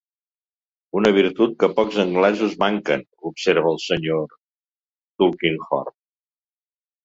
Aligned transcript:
"Una 0.99 1.11
virtut 1.17 1.53
que 1.63 1.69
pocs 1.81 1.99
anglesos 2.05 2.57
manquen", 2.65 3.05
observa 3.33 3.75
el 3.77 3.79
Sr. 3.87 4.35
Tulkinghorn. 5.21 5.99